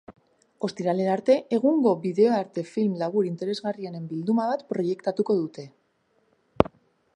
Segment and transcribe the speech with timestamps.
[0.67, 5.71] Ostiralera arte, egungo bideoarte film labur interesgarrienen bilduma bat proiektatuko dute.